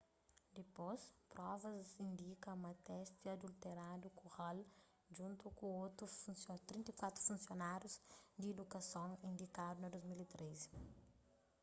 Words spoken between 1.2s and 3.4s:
provas indika ma testi